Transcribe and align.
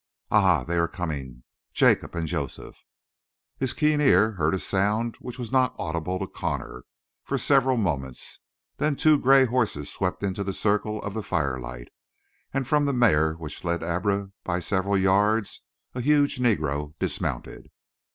"Ah, 0.31 0.63
they 0.63 0.79
are 0.79 0.87
coming, 0.87 1.43
Jacob 1.73 2.15
and 2.15 2.27
Joseph." 2.27 2.83
His 3.59 3.71
keen 3.71 4.01
ear 4.01 4.31
heard 4.31 4.55
a 4.55 4.59
sound 4.59 5.15
which 5.17 5.37
was 5.37 5.51
not 5.51 5.75
audible 5.77 6.17
to 6.17 6.25
Connor 6.25 6.85
for 7.23 7.37
several 7.37 7.77
moments; 7.77 8.39
then 8.77 8.95
two 8.95 9.19
gray 9.19 9.45
horses 9.45 9.91
swept 9.93 10.23
into 10.23 10.43
the 10.43 10.53
circle 10.53 10.99
of 11.03 11.13
the 11.13 11.21
firelight, 11.21 11.89
and 12.51 12.67
from 12.67 12.85
the 12.85 12.93
mare 12.93 13.33
which 13.35 13.63
led 13.63 13.83
Abra 13.83 14.31
by 14.43 14.59
several 14.59 14.97
yards, 14.97 15.61
a 15.93 16.01
huge 16.01 16.39
Negro 16.39 16.95
dismounted. 16.97 17.69